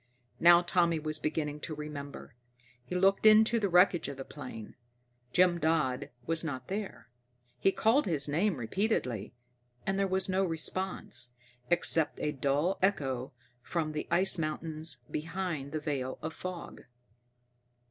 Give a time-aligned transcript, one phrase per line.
[0.39, 2.33] Now Tommy was beginning to remember.
[2.83, 4.73] He looked into the wreckage of the plane.
[5.31, 7.07] Jim Dodd was not there.
[7.59, 9.35] He called his name repeatedly,
[9.85, 11.35] and there was no response,
[11.69, 16.85] except a dull echo from the ice mountains behind the veil of fog.